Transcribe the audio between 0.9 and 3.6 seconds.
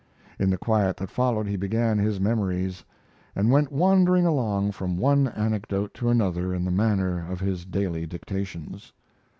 that followed he began his memories, and